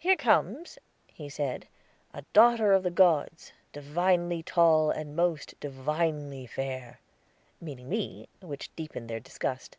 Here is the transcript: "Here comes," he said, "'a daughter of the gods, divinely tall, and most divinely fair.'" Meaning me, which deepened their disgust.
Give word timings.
"Here 0.00 0.16
comes," 0.16 0.80
he 1.06 1.28
said, 1.28 1.68
"'a 2.12 2.22
daughter 2.32 2.72
of 2.72 2.82
the 2.82 2.90
gods, 2.90 3.52
divinely 3.72 4.42
tall, 4.42 4.90
and 4.90 5.14
most 5.14 5.54
divinely 5.60 6.44
fair.'" 6.44 6.98
Meaning 7.60 7.88
me, 7.88 8.28
which 8.40 8.74
deepened 8.74 9.08
their 9.08 9.20
disgust. 9.20 9.76